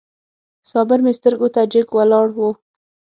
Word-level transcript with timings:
صابر 0.71 0.99
مې 1.05 1.13
سترګو 1.19 1.47
ته 1.55 1.61
جګ 1.73 1.87
ولاړ 1.97 2.27
و. 2.35 2.39